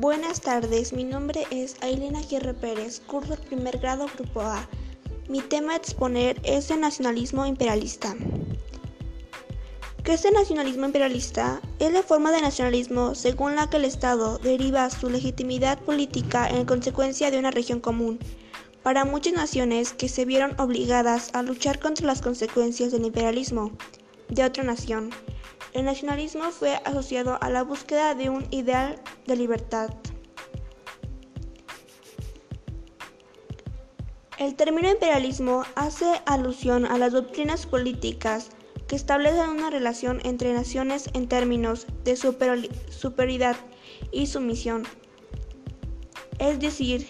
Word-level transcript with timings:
Buenas 0.00 0.40
tardes, 0.40 0.94
mi 0.94 1.04
nombre 1.04 1.46
es 1.50 1.76
Ailena 1.82 2.20
Aguirre 2.20 2.54
Pérez, 2.54 3.02
curso 3.06 3.36
primer 3.36 3.76
grado 3.76 4.06
Grupo 4.16 4.40
A. 4.40 4.66
Mi 5.28 5.42
tema 5.42 5.74
a 5.74 5.76
exponer 5.76 6.40
es 6.42 6.70
el 6.70 6.80
nacionalismo 6.80 7.44
imperialista. 7.44 8.16
¿Qué 10.02 10.14
es 10.14 10.24
el 10.24 10.32
nacionalismo 10.32 10.86
imperialista? 10.86 11.60
Es 11.80 11.92
la 11.92 12.02
forma 12.02 12.32
de 12.32 12.40
nacionalismo 12.40 13.14
según 13.14 13.56
la 13.56 13.68
que 13.68 13.76
el 13.76 13.84
Estado 13.84 14.38
deriva 14.38 14.88
su 14.88 15.10
legitimidad 15.10 15.78
política 15.78 16.48
en 16.48 16.64
consecuencia 16.64 17.30
de 17.30 17.38
una 17.38 17.50
región 17.50 17.80
común. 17.80 18.18
Para 18.82 19.04
muchas 19.04 19.34
naciones 19.34 19.92
que 19.92 20.08
se 20.08 20.24
vieron 20.24 20.58
obligadas 20.58 21.28
a 21.34 21.42
luchar 21.42 21.78
contra 21.78 22.06
las 22.06 22.22
consecuencias 22.22 22.90
del 22.90 23.04
imperialismo 23.04 23.72
de 24.30 24.44
otra 24.44 24.64
nación. 24.64 25.10
El 25.72 25.84
nacionalismo 25.84 26.50
fue 26.50 26.74
asociado 26.84 27.38
a 27.40 27.48
la 27.48 27.62
búsqueda 27.62 28.14
de 28.14 28.28
un 28.28 28.46
ideal 28.50 29.00
de 29.26 29.36
libertad. 29.36 29.90
El 34.38 34.56
término 34.56 34.90
imperialismo 34.90 35.64
hace 35.76 36.22
alusión 36.26 36.86
a 36.86 36.98
las 36.98 37.12
doctrinas 37.12 37.66
políticas 37.66 38.50
que 38.88 38.96
establecen 38.96 39.50
una 39.50 39.70
relación 39.70 40.20
entre 40.24 40.52
naciones 40.52 41.08
en 41.12 41.28
términos 41.28 41.86
de 42.04 42.16
superioridad 42.16 43.56
y 44.10 44.26
sumisión. 44.26 44.84
Es 46.38 46.58
decir, 46.58 47.06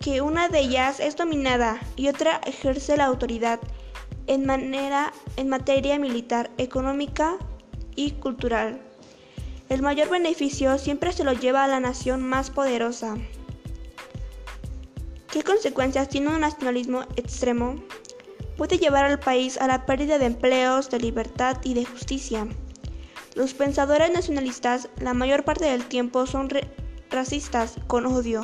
que 0.00 0.20
una 0.20 0.48
de 0.48 0.60
ellas 0.60 1.00
es 1.00 1.16
dominada 1.16 1.80
y 1.96 2.08
otra 2.08 2.40
ejerce 2.46 2.96
la 2.96 3.06
autoridad 3.06 3.58
en, 4.26 4.46
manera, 4.46 5.12
en 5.36 5.48
materia 5.48 5.98
militar, 5.98 6.50
económica 6.58 7.38
y 7.96 8.12
cultural. 8.12 8.80
El 9.68 9.82
mayor 9.82 10.10
beneficio 10.10 10.78
siempre 10.78 11.12
se 11.12 11.24
lo 11.24 11.32
lleva 11.32 11.64
a 11.64 11.68
la 11.68 11.80
nación 11.80 12.22
más 12.22 12.50
poderosa. 12.50 13.16
¿Qué 15.30 15.42
consecuencias 15.42 16.08
tiene 16.08 16.28
un 16.28 16.40
nacionalismo 16.40 17.02
extremo? 17.16 17.82
Puede 18.56 18.78
llevar 18.78 19.04
al 19.04 19.18
país 19.18 19.56
a 19.58 19.66
la 19.66 19.84
pérdida 19.84 20.18
de 20.18 20.26
empleos, 20.26 20.90
de 20.90 21.00
libertad 21.00 21.56
y 21.64 21.74
de 21.74 21.84
justicia. 21.84 22.46
Los 23.34 23.54
pensadores 23.54 24.12
nacionalistas 24.12 24.88
la 25.00 25.12
mayor 25.12 25.44
parte 25.44 25.64
del 25.64 25.86
tiempo 25.86 26.26
son 26.26 26.50
racistas, 27.10 27.76
con 27.88 28.06
odio, 28.06 28.42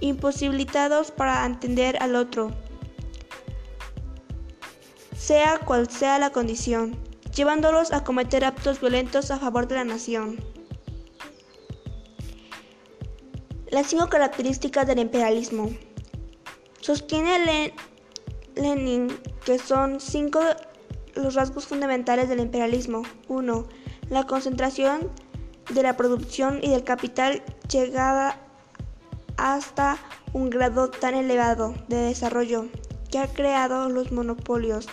imposibilitados 0.00 1.12
para 1.12 1.46
entender 1.46 1.96
al 2.02 2.14
otro, 2.14 2.50
sea 5.16 5.58
cual 5.60 5.88
sea 5.88 6.18
la 6.18 6.30
condición 6.30 7.07
llevándolos 7.38 7.92
a 7.92 8.02
cometer 8.02 8.44
actos 8.44 8.80
violentos 8.80 9.30
a 9.30 9.38
favor 9.38 9.68
de 9.68 9.76
la 9.76 9.84
nación. 9.84 10.40
Las 13.70 13.86
cinco 13.86 14.08
características 14.08 14.88
del 14.88 14.98
imperialismo. 14.98 15.70
Sostiene 16.80 17.72
Lenin 18.56 19.16
que 19.44 19.60
son 19.60 20.00
cinco 20.00 20.40
los 21.14 21.34
rasgos 21.34 21.66
fundamentales 21.66 22.28
del 22.28 22.40
imperialismo. 22.40 23.02
1. 23.28 23.68
La 24.10 24.24
concentración 24.24 25.08
de 25.70 25.84
la 25.84 25.96
producción 25.96 26.58
y 26.60 26.70
del 26.70 26.82
capital 26.82 27.44
llegada 27.70 28.40
hasta 29.36 29.96
un 30.32 30.50
grado 30.50 30.90
tan 30.90 31.14
elevado 31.14 31.72
de 31.86 31.98
desarrollo 31.98 32.66
que 33.12 33.20
ha 33.20 33.28
creado 33.28 33.88
los 33.88 34.10
monopolios, 34.10 34.88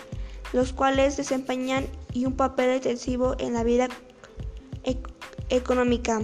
los 0.52 0.72
cuales 0.72 1.16
desempeñan 1.16 1.86
y 2.12 2.24
un 2.26 2.36
papel 2.36 2.70
extensivo 2.70 3.36
en 3.38 3.54
la 3.54 3.64
vida 3.64 3.88
económica. 5.48 6.20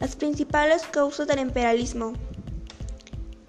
Las 0.00 0.14
principales 0.14 0.82
causas 0.84 1.26
del 1.26 1.40
imperialismo. 1.40 2.12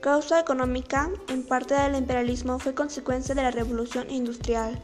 Causa 0.02 0.40
económica, 0.40 1.12
en 1.28 1.44
parte 1.44 1.76
del 1.76 1.96
imperialismo, 1.96 2.58
fue 2.58 2.74
consecuencia 2.74 3.36
de 3.36 3.44
la 3.44 3.52
revolución 3.52 4.10
industrial. 4.10 4.82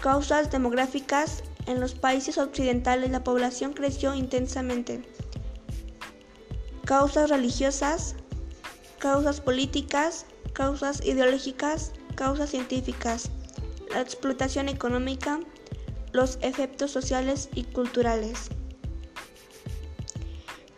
Causas 0.00 0.50
demográficas, 0.50 1.42
en 1.66 1.80
los 1.80 1.94
países 1.94 2.38
occidentales 2.38 3.10
la 3.10 3.22
población 3.22 3.72
creció 3.72 4.14
intensamente. 4.14 5.02
Causas 6.84 7.30
religiosas, 7.30 8.16
causas 9.02 9.40
políticas, 9.40 10.26
causas 10.52 11.04
ideológicas, 11.04 11.90
causas 12.14 12.50
científicas, 12.50 13.30
la 13.90 14.00
explotación 14.00 14.68
económica, 14.68 15.40
los 16.12 16.38
efectos 16.40 16.92
sociales 16.92 17.48
y 17.52 17.64
culturales. 17.64 18.50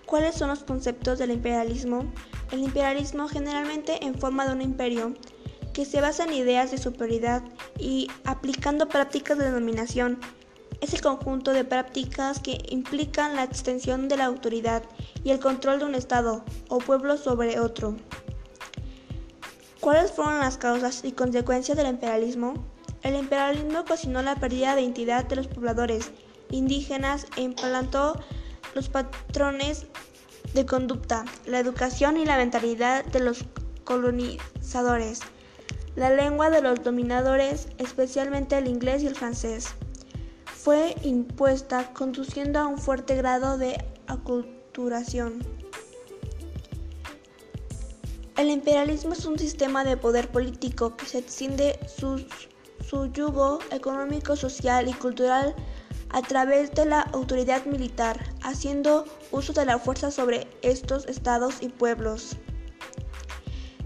¿Cuáles 0.07 0.37
son 0.37 0.49
los 0.49 0.65
conceptos 0.65 1.19
del 1.19 1.33
imperialismo? 1.33 2.11
El 2.51 2.61
imperialismo 2.61 3.29
generalmente 3.29 4.03
en 4.03 4.15
forma 4.15 4.47
de 4.47 4.55
un 4.55 4.63
imperio 4.63 5.13
que 5.75 5.85
se 5.85 6.01
basa 6.01 6.25
en 6.25 6.33
ideas 6.33 6.71
de 6.71 6.79
superioridad 6.79 7.43
y 7.79 8.09
aplicando 8.25 8.89
prácticas 8.89 9.37
de 9.37 9.51
dominación. 9.51 10.19
Es 10.81 10.93
el 10.95 11.01
conjunto 11.01 11.53
de 11.53 11.65
prácticas 11.65 12.41
que 12.41 12.59
implican 12.69 13.37
la 13.37 13.45
extensión 13.45 14.09
de 14.09 14.17
la 14.17 14.27
autoridad 14.27 14.83
y 15.23 15.31
el 15.31 15.41
control 15.41 15.79
de 15.79 15.85
un 15.87 15.95
Estado 15.95 16.45
o 16.69 16.79
pueblo 16.79 17.17
sobre 17.17 17.61
otro. 17.61 17.97
¿Cuáles 19.81 20.13
fueron 20.13 20.39
las 20.39 20.57
causas 20.57 21.05
y 21.05 21.13
consecuencias 21.13 21.77
del 21.77 21.89
imperialismo? 21.89 22.55
El 23.03 23.17
imperialismo 23.17 23.81
ocasionó 23.81 24.23
la 24.23 24.37
pérdida 24.37 24.75
de 24.75 24.83
identidad 24.83 25.27
de 25.27 25.37
los 25.37 25.47
pobladores 25.47 26.11
indígenas 26.51 27.27
e 27.37 27.43
implantó 27.43 28.19
los 28.75 28.89
patrones 28.89 29.87
de 30.55 30.67
conducta, 30.67 31.25
la 31.47 31.59
educación 31.59 32.17
y 32.17 32.25
la 32.25 32.37
mentalidad 32.37 33.05
de 33.05 33.21
los 33.21 33.45
colonizadores, 33.85 35.21
la 35.97 36.11
lengua 36.11 36.51
de 36.51 36.63
los 36.63 36.83
dominadores, 36.83 37.69
especialmente 37.79 38.57
el 38.57 38.69
inglés 38.69 39.03
y 39.03 39.07
el 39.07 39.15
francés, 39.15 39.75
fue 40.65 40.97
impuesta 41.03 41.93
conduciendo 41.93 42.59
a 42.59 42.67
un 42.67 42.79
fuerte 42.79 43.15
grado 43.17 43.59
de 43.59 43.85
aculturación. 44.07 45.41
El 48.39 48.49
imperialismo 48.49 49.13
es 49.13 49.27
un 49.27 49.39
sistema 49.39 49.85
de 49.85 49.99
poder 49.99 50.33
político 50.33 50.97
que 50.97 51.05
se 51.05 51.19
extiende 51.19 51.79
su, 51.87 52.25
su 52.83 53.13
yugo 53.13 53.59
económico, 53.73 54.37
social 54.37 54.89
y 54.89 54.95
cultural 54.95 55.55
a 56.09 56.23
través 56.23 56.73
de 56.75 56.87
la 56.87 57.03
autoridad 57.03 57.67
militar, 57.67 58.19
haciendo 58.43 59.05
uso 59.33 59.53
de 59.53 59.67
la 59.67 59.79
fuerza 59.79 60.11
sobre 60.11 60.49
estos 60.63 61.05
estados 61.09 61.57
y 61.61 61.69
pueblos. 61.69 62.39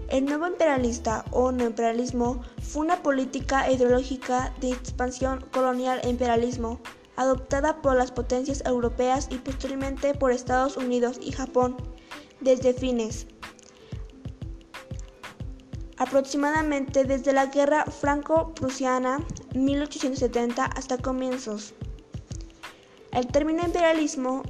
El 0.09 0.25
nuevo 0.25 0.47
imperialista 0.47 1.23
o 1.31 1.51
neoimperialismo 1.51 2.41
fue 2.63 2.81
una 2.81 3.03
política 3.03 3.71
ideológica 3.71 4.51
de 4.59 4.71
expansión 4.71 5.45
colonial 5.51 6.01
e 6.03 6.09
imperialismo 6.09 6.79
adoptada 7.15 7.81
por 7.81 7.95
las 7.95 8.11
potencias 8.11 8.63
europeas 8.65 9.27
y 9.29 9.37
posteriormente 9.37 10.15
por 10.15 10.31
Estados 10.31 10.77
Unidos 10.77 11.19
y 11.21 11.31
Japón 11.31 11.77
desde 12.41 12.73
fines 12.73 13.27
aproximadamente 15.99 17.03
desde 17.03 17.33
la 17.33 17.47
Guerra 17.47 17.83
Franco-Prusiana 17.85 19.19
1870 19.53 20.65
hasta 20.65 20.97
comienzos. 20.97 21.73
El 23.11 23.27
término 23.27 23.63
imperialismo 23.63 24.43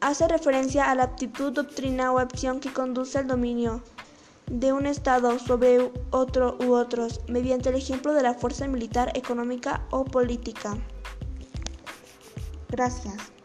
hace 0.00 0.28
referencia 0.28 0.90
a 0.90 0.94
la 0.94 1.04
aptitud, 1.04 1.52
doctrina 1.52 2.12
o 2.12 2.22
opción 2.22 2.60
que 2.60 2.72
conduce 2.72 3.18
al 3.18 3.26
dominio 3.26 3.82
de 4.50 4.72
un 4.72 4.86
Estado 4.86 5.38
sobre 5.38 5.92
otro 6.10 6.56
u 6.60 6.74
otros 6.74 7.20
mediante 7.28 7.68
el 7.68 7.76
ejemplo 7.76 8.12
de 8.12 8.22
la 8.22 8.34
fuerza 8.34 8.66
militar, 8.66 9.12
económica 9.14 9.86
o 9.90 10.04
política. 10.04 10.76
Gracias. 12.68 13.35